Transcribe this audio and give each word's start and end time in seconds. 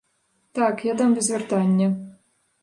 Так, 0.59 0.81
я 0.85 0.95
дам 1.01 1.13
без 1.19 1.29
вяртання. 1.35 1.91